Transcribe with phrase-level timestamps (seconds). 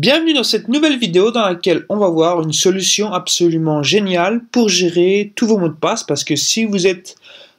[0.00, 4.70] Bienvenue dans cette nouvelle vidéo dans laquelle on va voir une solution absolument géniale pour
[4.70, 7.16] gérer tous vos mots de passe parce que si vous êtes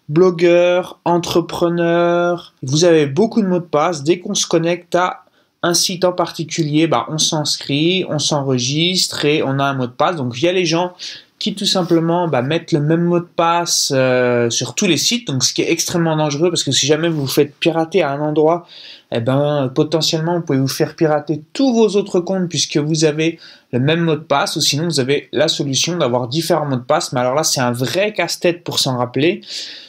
[0.09, 5.25] blogueur, entrepreneur, vous avez beaucoup de mots de passe, dès qu'on se connecte à
[5.61, 9.91] un site en particulier, bah, on s'inscrit, on s'enregistre et on a un mot de
[9.91, 10.15] passe.
[10.15, 10.93] Donc via les gens
[11.41, 15.25] qui tout simplement bah, mettent le même mot de passe euh, sur tous les sites,
[15.25, 18.11] donc ce qui est extrêmement dangereux parce que si jamais vous vous faites pirater à
[18.11, 18.67] un endroit,
[19.11, 23.39] eh ben potentiellement vous pouvez vous faire pirater tous vos autres comptes puisque vous avez
[23.71, 26.81] le même mot de passe ou sinon vous avez la solution d'avoir différents mots de
[26.81, 27.11] passe.
[27.11, 29.41] Mais alors là c'est un vrai casse-tête pour s'en rappeler,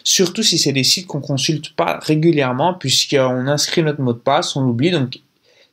[0.04, 4.56] surtout si c'est des sites qu'on consulte pas régulièrement puisqu'on inscrit notre mot de passe,
[4.56, 4.90] on l'oublie.
[4.90, 5.20] Donc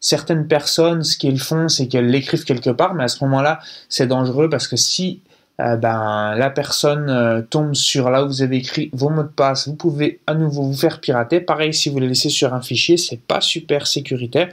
[0.02, 4.08] certaines personnes, ce qu'elles font, c'est qu'elles l'écrivent quelque part, mais à ce moment-là, c'est
[4.08, 5.22] dangereux parce que si
[5.60, 9.28] euh, ben, la personne euh, tombe sur là où vous avez écrit vos mots de
[9.28, 11.42] passe, vous pouvez à nouveau vous faire pirater.
[11.42, 14.50] Pareil, si vous les laissez sur un fichier, c'est pas super sécuritaire.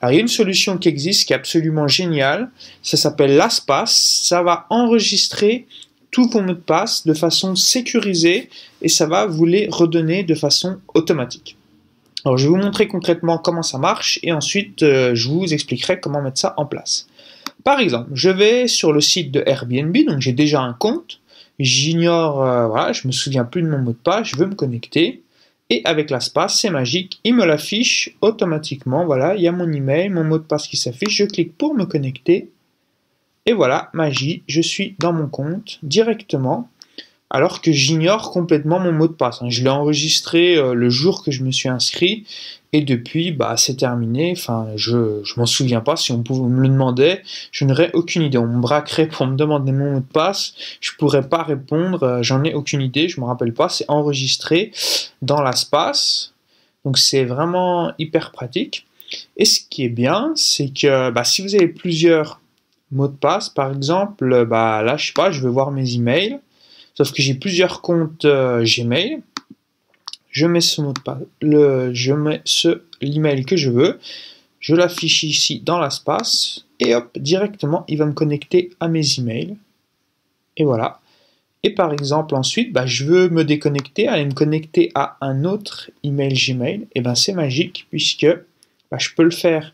[0.00, 2.50] Alors, il y a une solution qui existe qui est absolument géniale.
[2.82, 3.92] Ça s'appelle LastPass.
[4.24, 5.66] Ça va enregistrer
[6.10, 8.50] tous vos mots de passe de façon sécurisée
[8.82, 11.56] et ça va vous les redonner de façon automatique.
[12.24, 16.00] Alors, je vais vous montrer concrètement comment ça marche et ensuite euh, je vous expliquerai
[16.00, 17.07] comment mettre ça en place.
[17.68, 21.20] Par exemple, je vais sur le site de Airbnb, donc j'ai déjà un compte,
[21.58, 24.54] j'ignore, euh, voilà, je me souviens plus de mon mot de passe, je veux me
[24.54, 25.22] connecter,
[25.68, 30.08] et avec l'espace, c'est magique, il me l'affiche automatiquement, voilà, il y a mon email,
[30.08, 32.48] mon mot de passe qui s'affiche, je clique pour me connecter,
[33.44, 36.70] et voilà, magie, je suis dans mon compte directement,
[37.30, 39.40] alors que j'ignore complètement mon mot de passe.
[39.48, 42.24] Je l'ai enregistré euh, le jour que je me suis inscrit
[42.72, 44.32] et depuis, bah, c'est terminé.
[44.36, 45.96] Enfin, je, je m'en souviens pas.
[45.96, 48.38] Si on, pouvait, me le demandait, je n'aurais aucune idée.
[48.38, 50.54] On me braquerait pour me demander mon mot de passe.
[50.80, 52.02] Je pourrais pas répondre.
[52.02, 53.08] Euh, j'en ai aucune idée.
[53.08, 53.68] Je me rappelle pas.
[53.68, 54.72] C'est enregistré
[55.22, 56.34] dans l'espace.
[56.84, 58.86] Donc c'est vraiment hyper pratique.
[59.38, 62.40] Et ce qui est bien, c'est que bah, si vous avez plusieurs
[62.90, 66.38] mots de passe, par exemple, bah, là, je sais pas, je veux voir mes emails.
[66.98, 69.20] Sauf que j'ai plusieurs comptes euh, Gmail.
[70.30, 74.00] Je mets ce mot de passe, le, je mets ce l'email que je veux.
[74.58, 79.56] Je l'affiche ici dans l'espace et hop, directement, il va me connecter à mes emails.
[80.56, 81.00] Et voilà.
[81.62, 85.92] Et par exemple, ensuite, bah, je veux me déconnecter, aller me connecter à un autre
[86.02, 86.88] email Gmail.
[86.96, 88.26] Et ben c'est magique puisque
[88.90, 89.72] bah, je peux le faire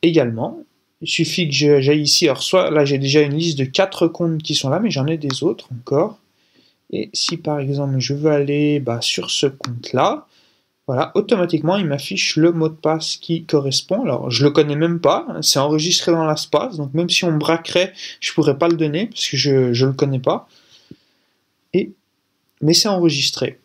[0.00, 0.60] également.
[1.02, 2.28] Il suffit que j'aille ici.
[2.28, 5.08] Alors soit là j'ai déjà une liste de quatre comptes qui sont là, mais j'en
[5.08, 6.20] ai des autres encore.
[6.90, 10.26] Et si par exemple je veux aller bah, sur ce compte-là,
[10.86, 14.02] voilà, automatiquement il m'affiche le mot de passe qui correspond.
[14.02, 17.32] Alors je le connais même pas, hein, c'est enregistré dans l'espace, donc même si on
[17.32, 20.48] me braquerait, je pourrais pas le donner parce que je ne le connais pas.
[21.72, 21.92] Et
[22.62, 23.60] mais c'est enregistré.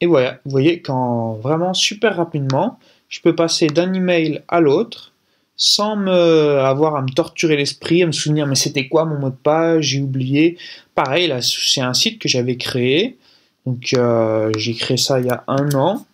[0.00, 2.78] Et voilà, vous voyez quand vraiment super rapidement,
[3.08, 5.13] je peux passer d'un email à l'autre
[5.56, 9.30] sans me avoir à me torturer l'esprit, à me souvenir mais c'était quoi mon mot
[9.30, 10.58] de passe, j'ai oublié.
[10.94, 13.18] Pareil, là c'est un site que j'avais créé,
[13.66, 16.06] donc euh, j'ai créé ça il y a un an.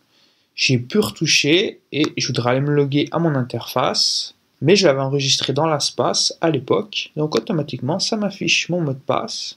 [0.55, 5.01] J'ai pu retoucher et je voudrais aller me loguer à mon interface, mais je l'avais
[5.01, 9.57] enregistré dans l'espace à l'époque, donc automatiquement ça m'affiche mon mot de passe.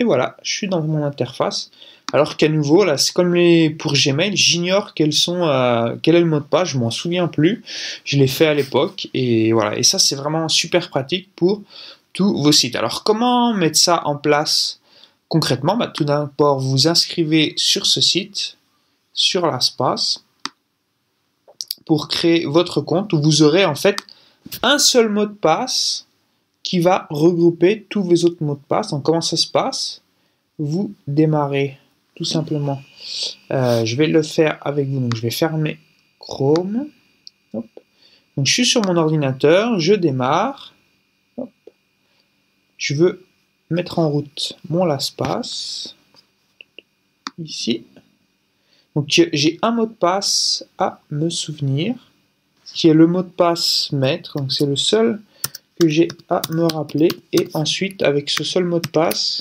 [0.00, 1.70] Et voilà, je suis dans mon interface.
[2.12, 6.20] Alors qu'à nouveau, là, c'est comme les pour Gmail, j'ignore quels sont, euh, quel est
[6.20, 7.62] le mot de passe, je m'en souviens plus.
[8.04, 9.76] Je l'ai fait à l'époque et voilà.
[9.76, 11.62] Et ça, c'est vraiment super pratique pour
[12.14, 12.76] tous vos sites.
[12.76, 14.80] Alors, comment mettre ça en place
[15.28, 15.76] concrètement?
[15.76, 18.56] Bah, Tout d'abord, vous inscrivez sur ce site,
[19.12, 20.24] sur l'espace,
[21.84, 23.96] pour créer votre compte où vous aurez en fait
[24.62, 26.06] un seul mot de passe
[26.62, 28.90] qui va regrouper tous vos autres mots de passe.
[28.90, 30.02] Donc, comment ça se passe?
[30.58, 31.78] Vous démarrez
[32.14, 32.80] tout simplement.
[33.50, 35.08] Euh, je vais le faire avec vous.
[35.14, 35.78] Je vais fermer
[36.18, 36.86] Chrome.
[38.42, 40.74] Je suis sur mon ordinateur, je démarre.
[42.76, 43.26] Je veux
[43.70, 45.96] mettre en route mon LastPass.
[47.38, 47.84] Ici.
[49.06, 51.94] J'ai un mot de passe à me souvenir,
[52.74, 54.36] qui est le mot de passe maître.
[54.48, 55.20] C'est le seul
[55.80, 57.08] que j'ai à me rappeler.
[57.32, 59.40] Et ensuite, avec ce seul mot de passe,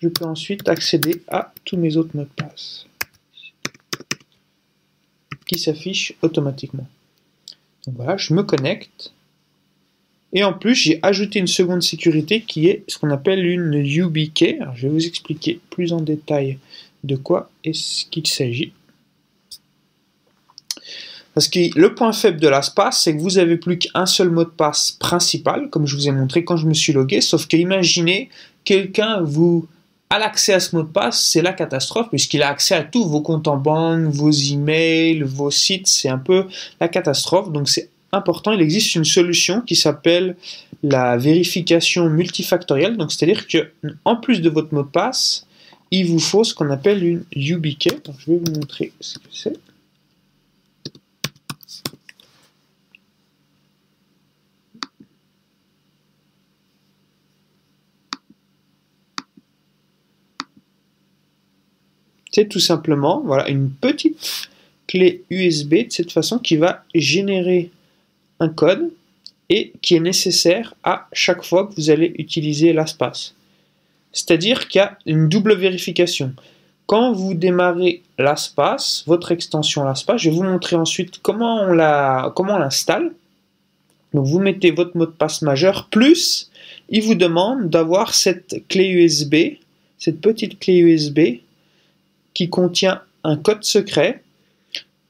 [0.00, 2.86] je peux ensuite accéder à tous mes autres mots de passe
[5.46, 6.86] qui s'affichent automatiquement.
[7.86, 9.12] Donc voilà, je me connecte.
[10.34, 14.58] Et en plus, j'ai ajouté une seconde sécurité qui est ce qu'on appelle une YubiKey.
[14.74, 16.58] je vais vous expliquer plus en détail
[17.02, 18.72] de quoi est-ce qu'il s'agit.
[21.38, 24.42] Parce que le point faible de l'espace, c'est que vous avez plus qu'un seul mot
[24.42, 27.20] de passe principal, comme je vous ai montré quand je me suis logué.
[27.20, 28.28] Sauf que imaginez,
[28.64, 29.68] quelqu'un vous
[30.10, 33.06] a l'accès à ce mot de passe, c'est la catastrophe puisqu'il a accès à tous
[33.06, 36.46] vos comptes en banque, vos emails, vos sites, c'est un peu
[36.80, 37.52] la catastrophe.
[37.52, 40.34] Donc c'est important, il existe une solution qui s'appelle
[40.82, 42.96] la vérification multifactorielle.
[42.96, 43.70] Donc, c'est-à-dire que
[44.04, 45.46] en plus de votre mot de passe,
[45.92, 47.96] il vous faut ce qu'on appelle une YubiKey.
[48.18, 49.56] je vais vous montrer ce que c'est.
[62.32, 64.48] C'est tout simplement voilà, une petite
[64.86, 67.70] clé USB de cette façon qui va générer
[68.40, 68.90] un code
[69.48, 73.34] et qui est nécessaire à chaque fois que vous allez utiliser l'espace.
[74.12, 76.32] C'est-à-dire qu'il y a une double vérification.
[76.86, 83.12] Quand vous démarrez l'espace, votre extension l'espace, je vais vous montrer ensuite comment on l'installe.
[84.14, 86.50] Donc vous mettez votre mot de passe majeur, plus
[86.88, 89.58] il vous demande d'avoir cette clé USB,
[89.98, 91.40] cette petite clé USB
[92.38, 94.22] qui contient un code secret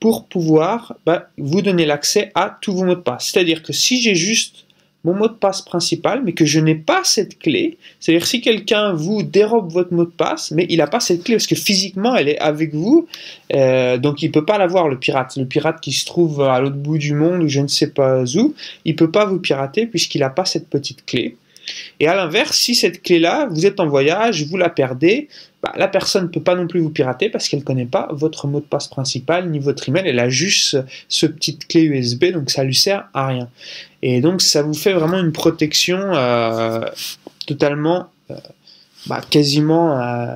[0.00, 3.26] pour pouvoir bah, vous donner l'accès à tous vos mots de passe.
[3.28, 4.64] C'est-à-dire que si j'ai juste
[5.04, 8.94] mon mot de passe principal, mais que je n'ai pas cette clé, c'est-à-dire si quelqu'un
[8.94, 12.16] vous dérobe votre mot de passe, mais il n'a pas cette clé parce que physiquement
[12.16, 13.06] elle est avec vous,
[13.54, 15.36] euh, donc il peut pas l'avoir le pirate.
[15.36, 18.24] Le pirate qui se trouve à l'autre bout du monde ou je ne sais pas
[18.36, 18.54] où,
[18.86, 21.36] il peut pas vous pirater puisqu'il n'a pas cette petite clé.
[22.00, 25.28] Et à l'inverse, si cette clé-là, vous êtes en voyage, vous la perdez,
[25.76, 28.46] la personne ne peut pas non plus vous pirater parce qu'elle ne connaît pas votre
[28.46, 30.04] mot de passe principal ni votre email.
[30.06, 30.78] Elle a juste
[31.08, 33.48] ce petite clé USB, donc ça lui sert à rien.
[34.02, 36.80] Et donc ça vous fait vraiment une protection euh,
[37.46, 38.36] totalement, euh,
[39.06, 40.34] bah, quasiment euh,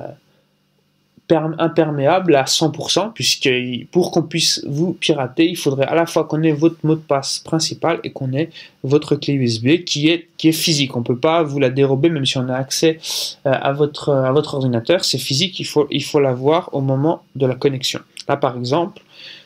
[1.35, 3.49] imperméable à 100%, puisque
[3.91, 7.01] pour qu'on puisse vous pirater, il faudrait à la fois qu'on ait votre mot de
[7.01, 8.49] passe principal et qu'on ait
[8.83, 10.95] votre clé USB qui est, qui est physique.
[10.95, 12.99] On ne peut pas vous la dérober même si on a accès
[13.45, 15.05] euh, à, votre, à votre ordinateur.
[15.05, 17.99] C'est physique, il faut, il faut l'avoir au moment de la connexion.
[18.27, 19.01] Là par exemple,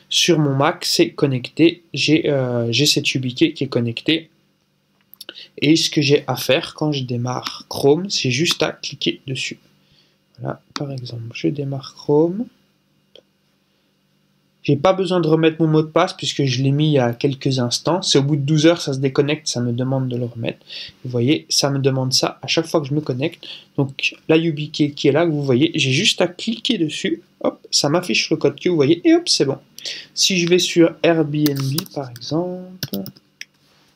[0.08, 1.82] sur mon Mac, c'est connecté.
[1.92, 4.30] J'ai euh, cette YubiKey qui est connectée.
[5.60, 9.58] Et ce que j'ai à faire quand je démarre Chrome, c'est juste à cliquer dessus.
[10.74, 12.46] Par exemple, je démarre Chrome.
[14.62, 16.98] J'ai pas besoin de remettre mon mot de passe puisque je l'ai mis il y
[16.98, 18.02] a quelques instants.
[18.02, 20.58] C'est au bout de 12 heures, ça se déconnecte, ça me demande de le remettre.
[21.04, 23.46] Vous voyez, ça me demande ça à chaque fois que je me connecte.
[23.78, 27.22] Donc la YubiKey qui est là, vous voyez, j'ai juste à cliquer dessus.
[27.40, 29.56] Hop, ça m'affiche le code que vous voyez et hop, c'est bon.
[30.12, 32.98] Si je vais sur Airbnb par exemple,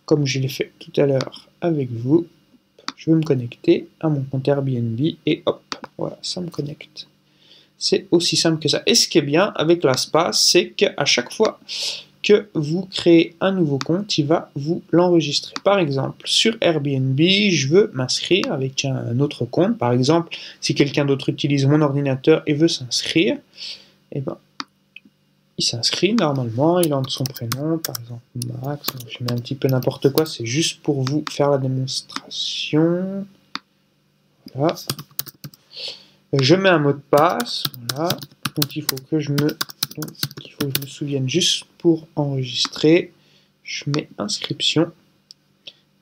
[0.07, 2.27] comme je l'ai fait tout à l'heure avec vous,
[3.03, 5.63] je vais me connecter à mon compte Airbnb et hop,
[5.99, 7.09] voilà, ça me connecte.
[7.77, 8.83] C'est aussi simple que ça.
[8.87, 11.59] Et ce qui est bien avec l'espace, c'est qu'à chaque fois
[12.23, 15.55] que vous créez un nouveau compte, il va vous l'enregistrer.
[15.65, 19.77] Par exemple, sur Airbnb, je veux m'inscrire avec un autre compte.
[19.79, 23.37] Par exemple, si quelqu'un d'autre utilise mon ordinateur et veut s'inscrire,
[24.13, 24.39] eh ben,
[25.59, 28.23] il s'inscrit normalement, il entre son prénom, par exemple
[28.65, 33.27] Max, je mets un petit peu n'importe quoi, c'est juste pour vous faire la démonstration.
[34.55, 34.75] Voilà.
[36.33, 38.09] Je mets un mot de passe, voilà.
[38.57, 39.57] Donc il faut que je me,
[40.45, 43.13] il faut que je me souvienne juste pour enregistrer.
[43.63, 44.91] Je mets inscription.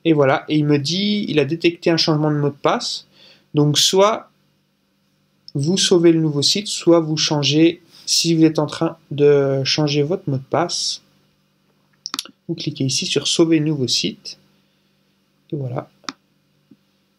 [0.03, 3.05] Et voilà, et il me dit, il a détecté un changement de mot de passe.
[3.53, 4.31] Donc soit
[5.53, 7.81] vous sauvez le nouveau site, soit vous changez
[8.11, 11.01] si vous êtes en train de changer votre mot de passe,
[12.49, 14.37] vous cliquez ici sur Sauver nouveau site.
[15.53, 15.89] Et voilà.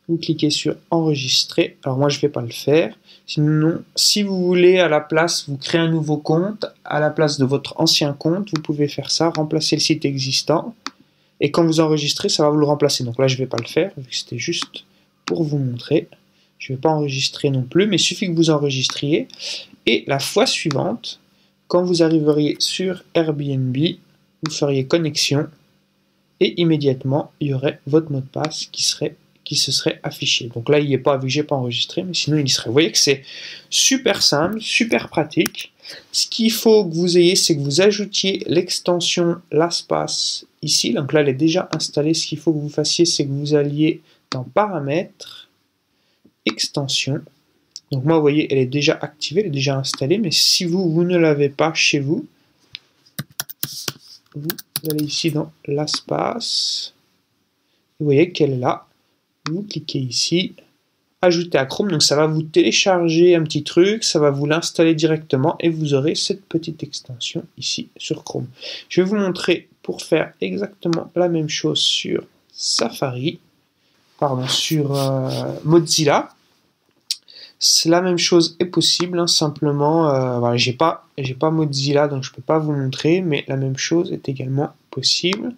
[0.07, 1.79] Vous cliquez sur Enregistrer.
[1.83, 2.95] Alors moi je ne vais pas le faire.
[3.27, 6.67] Sinon, si vous voulez à la place, vous créez un nouveau compte.
[6.85, 10.75] À la place de votre ancien compte, vous pouvez faire ça, remplacer le site existant.
[11.41, 13.03] Et quand vous enregistrez, ça va vous le remplacer.
[13.03, 14.85] Donc là, je ne vais pas le faire, vu que c'était juste
[15.25, 16.09] pour vous montrer.
[16.59, 19.29] Je ne vais pas enregistrer non plus, mais il suffit que vous enregistriez.
[19.87, 21.21] Et la fois suivante,
[21.69, 23.77] quand vous arriveriez sur Airbnb,
[24.43, 25.49] vous feriez connexion
[26.41, 30.51] et immédiatement, il y aurait votre mot de passe qui, serait, qui se serait affiché.
[30.53, 32.69] Donc là, il n'y est pas j'ai pas enregistré, mais sinon il y serait.
[32.69, 33.23] Vous voyez que c'est
[33.71, 35.73] super simple, super pratique.
[36.11, 40.93] Ce qu'il faut que vous ayez, c'est que vous ajoutiez l'extension LastPass ici.
[40.93, 42.15] Donc là, elle est déjà installée.
[42.15, 44.01] Ce qu'il faut que vous fassiez, c'est que vous alliez
[44.33, 45.49] dans Paramètres,
[46.45, 47.21] Extension,
[47.93, 50.91] donc moi, vous voyez, elle est déjà activée, elle est déjà installée, mais si vous,
[50.91, 52.27] vous ne l'avez pas chez vous,
[54.35, 54.49] vous
[54.91, 56.95] allez ici dans l'espace,
[58.01, 58.87] vous voyez qu'elle est là,
[59.51, 60.55] vous cliquez ici,
[61.21, 64.95] ajouter à Chrome, donc ça va vous télécharger un petit truc, ça va vous l'installer
[64.95, 68.47] directement et vous aurez cette petite extension ici sur Chrome.
[68.89, 73.39] Je vais vous montrer pour faire exactement la même chose sur Safari,
[74.19, 76.31] pardon, sur euh, Mozilla.
[77.87, 82.25] La même chose est possible, hein, simplement, euh, voilà, j'ai pas, j'ai pas Mozilla donc
[82.25, 85.55] je peux pas vous montrer, mais la même chose est également possible.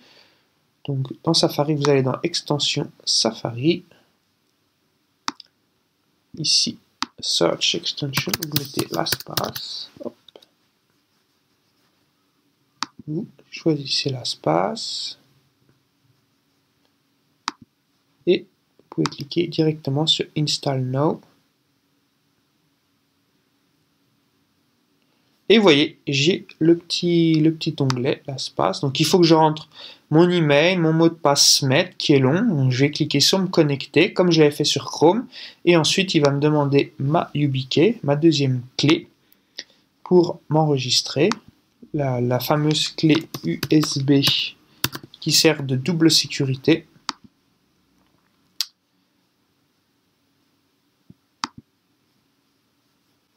[0.84, 3.84] Donc dans Safari, vous allez dans Extension Safari.
[6.36, 6.78] Ici,
[7.20, 9.90] Search Extension, vous mettez l'espace.
[13.06, 15.18] Vous choisissez l'espace.
[18.26, 18.40] Et
[18.78, 21.20] vous pouvez cliquer directement sur Install Now.
[25.54, 28.80] Et vous voyez, j'ai le petit, le petit onglet, l'espace.
[28.80, 29.68] Donc il faut que je rentre
[30.10, 32.68] mon email, mon mot de passe SMET qui est long.
[32.70, 35.28] Je vais cliquer sur me connecter comme je l'avais fait sur Chrome.
[35.64, 39.06] Et ensuite il va me demander ma YubiKey, ma deuxième clé,
[40.02, 41.30] pour m'enregistrer.
[41.92, 44.22] La fameuse clé USB
[45.20, 46.88] qui sert de double sécurité.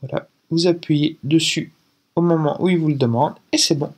[0.01, 1.73] Voilà, vous appuyez dessus
[2.17, 3.93] au moment où il vous le demande et c'est bon.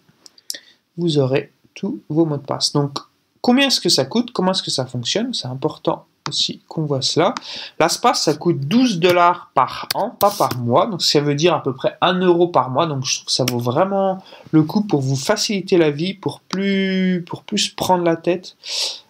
[0.97, 2.73] Vous aurez tous vos mots de passe.
[2.73, 2.99] Donc,
[3.41, 4.31] combien est-ce que ça coûte?
[4.33, 5.33] Comment est-ce que ça fonctionne?
[5.33, 7.33] C'est important aussi qu'on voit cela.
[7.79, 10.88] L'espace, ça coûte 12 dollars par an, pas par mois.
[10.88, 12.88] Donc, ça veut dire à peu près 1 euro par mois.
[12.88, 14.21] Donc, je trouve que ça vaut vraiment
[14.51, 18.57] le coup pour vous faciliter la vie, pour plus, pour plus prendre la tête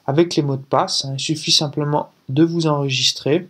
[0.05, 1.07] avec les mots de passe.
[1.11, 3.49] Il suffit simplement de vous enregistrer,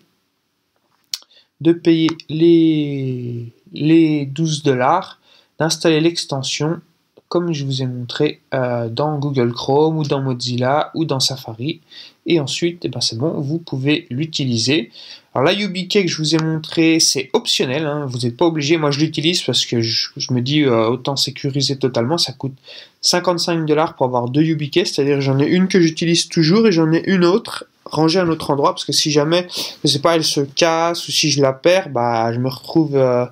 [1.60, 5.19] de payer les, les 12 dollars
[5.60, 6.82] d'installer l'extension
[7.30, 11.80] comme je vous ai montré euh, dans Google Chrome ou dans Mozilla ou dans Safari.
[12.26, 14.92] Et ensuite, eh ben c'est bon, vous pouvez l'utiliser.
[15.34, 18.78] Alors la YubiKey que je vous ai montré, c'est optionnel, hein, vous n'êtes pas obligé.
[18.78, 22.18] Moi, je l'utilise parce que je, me dis euh, autant sécuriser totalement.
[22.18, 22.56] Ça coûte
[23.02, 26.92] 55 dollars pour avoir deux YubiKey, c'est-à-dire j'en ai une que j'utilise toujours et j'en
[26.92, 29.48] ai une autre rangée à un autre endroit parce que si jamais,
[29.84, 32.96] je sais pas, elle se casse ou si je la perds, bah je me retrouve
[32.96, 33.26] euh,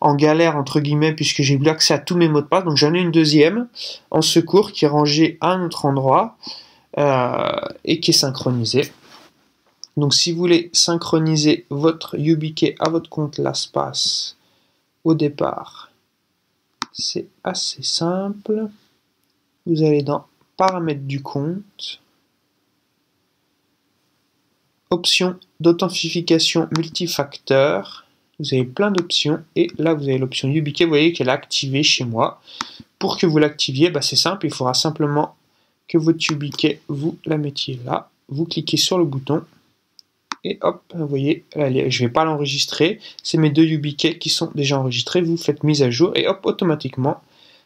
[0.00, 2.64] en galère entre guillemets puisque j'ai plus accès à tous mes mots de passe.
[2.64, 3.68] Donc j'en ai une deuxième
[4.10, 6.36] en secours qui est rangée à un autre endroit
[6.98, 8.90] euh, et qui est synchronisée.
[9.96, 14.36] Donc si vous voulez synchroniser votre YubiKey à votre compte LastPass
[15.04, 15.90] au départ,
[16.92, 18.68] c'est assez simple.
[19.66, 22.00] Vous allez dans paramètres du compte,
[24.90, 28.04] option d'authentification multifacteur.
[28.38, 31.82] Vous avez plein d'options et là vous avez l'option YubiKey, vous voyez qu'elle est activée
[31.82, 32.40] chez moi.
[32.98, 35.36] Pour que vous l'activiez, bah, c'est simple, il faudra simplement
[35.88, 38.10] que votre YubiKey, vous la mettiez là.
[38.28, 39.42] Vous cliquez sur le bouton
[40.44, 44.50] et hop, vous voyez, je ne vais pas l'enregistrer, c'est mes deux YubiKey qui sont
[44.54, 47.20] déjà enregistrés, vous faites mise à jour et hop, automatiquement,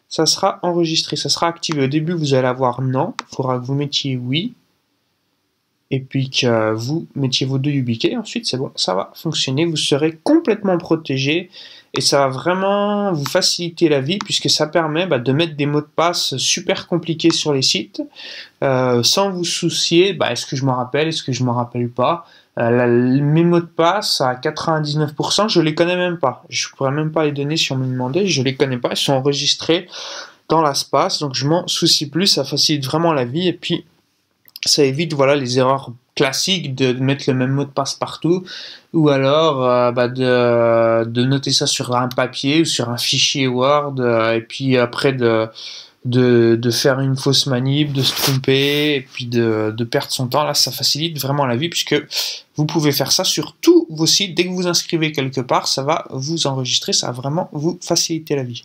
[0.09, 1.85] ça sera enregistré, ça sera activé.
[1.85, 4.55] Au début, vous allez avoir non, il faudra que vous mettiez oui,
[5.91, 9.77] et puis que vous mettiez vos deux YubiKey, ensuite c'est bon, ça va fonctionner, vous
[9.77, 11.51] serez complètement protégé
[11.93, 15.67] et ça va vraiment vous faciliter la vie puisque ça permet bah, de mettre des
[15.67, 18.03] mots de passe super compliqués sur les sites
[18.63, 21.91] euh, sans vous soucier, bah, est-ce que je m'en rappelle, est-ce que je m'en rappelle
[21.91, 22.25] pas.
[22.59, 22.87] Euh,
[23.21, 26.45] mes mots de passe à 99%, je les connais même pas.
[26.49, 28.97] Je pourrais même pas les donner si on me demandait, je les connais pas, ils
[28.97, 29.89] sont enregistrés
[30.49, 33.85] dans l'espace, donc je m'en soucie plus, ça facilite vraiment la vie et puis
[34.67, 38.45] ça évite voilà les erreurs classiques de mettre le même mot de passe partout
[38.93, 43.95] ou alors euh, bah, de, noter ça sur un papier ou sur un fichier Word
[44.01, 45.49] euh, et puis après de,
[46.73, 50.45] faire une fausse manip, de se tromper et puis de, de, perdre son temps.
[50.45, 51.97] Là, ça facilite vraiment la vie puisque
[52.57, 54.35] vous pouvez faire ça sur tous vos sites.
[54.35, 58.37] Dès que vous inscrivez quelque part, ça va vous enregistrer, ça va vraiment vous faciliter
[58.37, 58.65] la vie.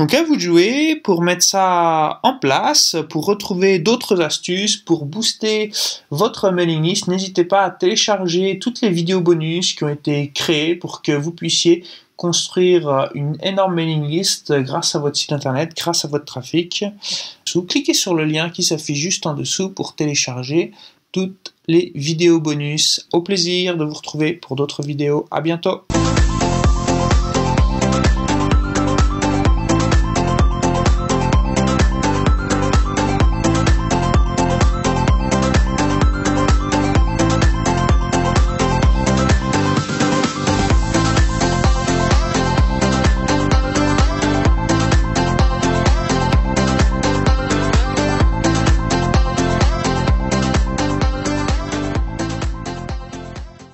[0.00, 5.04] Donc à vous de jouer pour mettre ça en place, pour retrouver d'autres astuces, pour
[5.04, 5.70] booster
[6.10, 7.06] votre mailing list.
[7.06, 11.32] N'hésitez pas à télécharger toutes les vidéos bonus qui ont été créées pour que vous
[11.32, 11.84] puissiez
[12.16, 16.82] construire une énorme mailing list grâce à votre site internet, grâce à votre trafic.
[17.54, 20.72] Vous cliquez sur le lien qui s'affiche juste en dessous pour télécharger
[21.12, 23.06] toutes les vidéos bonus.
[23.12, 25.26] Au plaisir de vous retrouver pour d'autres vidéos.
[25.30, 25.82] À bientôt.